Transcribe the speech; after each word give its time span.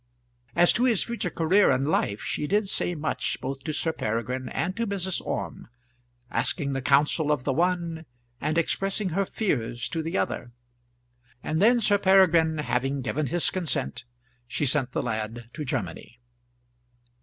As 0.55 0.73
to 0.73 0.85
his 0.85 1.03
future 1.03 1.29
career 1.29 1.69
in 1.69 1.85
life 1.85 2.21
she 2.23 2.47
did 2.47 2.67
say 2.67 2.95
much 2.95 3.39
both 3.39 3.63
to 3.65 3.71
Sir 3.71 3.93
Peregrine 3.93 4.49
and 4.49 4.75
to 4.75 4.87
Mrs. 4.87 5.21
Orme, 5.23 5.67
asking 6.31 6.73
the 6.73 6.81
council 6.81 7.31
of 7.31 7.43
the 7.43 7.53
one 7.53 8.07
and 8.39 8.57
expressing 8.57 9.09
her 9.09 9.27
fears 9.27 9.87
to 9.89 10.01
the 10.01 10.17
other; 10.17 10.53
and 11.43 11.61
then, 11.61 11.79
Sir 11.79 11.99
Peregrine 11.99 12.57
having 12.57 13.03
given 13.03 13.27
his 13.27 13.51
consent, 13.51 14.05
she 14.47 14.65
sent 14.65 14.91
the 14.91 15.03
lad 15.03 15.51
to 15.53 15.63
Germany. 15.63 16.19